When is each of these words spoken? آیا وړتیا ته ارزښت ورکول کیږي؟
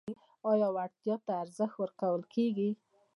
آیا 0.51 0.67
وړتیا 0.75 1.15
ته 1.25 1.31
ارزښت 1.43 1.75
ورکول 1.79 2.21
کیږي؟ 2.33 2.69